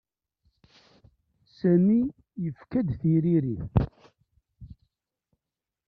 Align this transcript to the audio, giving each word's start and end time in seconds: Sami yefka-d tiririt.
Sami 1.57 1.99
yefka-d 2.43 2.87
tiririt. 2.99 3.65